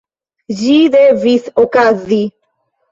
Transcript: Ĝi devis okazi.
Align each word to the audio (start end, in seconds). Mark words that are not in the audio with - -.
Ĝi 0.61 0.79
devis 0.97 1.47
okazi. 1.67 2.23